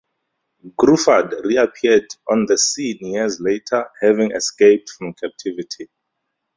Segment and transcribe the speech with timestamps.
[0.79, 5.91] Gruffudd reappeared on the scene years later, having escaped from captivity.